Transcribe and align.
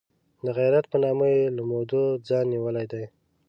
د 0.45 0.47
غیرت 0.57 0.85
په 0.91 0.97
نامه 1.03 1.25
یې 1.35 1.45
له 1.57 1.61
مودو 1.71 2.01
ځان 2.27 2.45
نیولی 2.53 2.85
دی. 2.91 3.05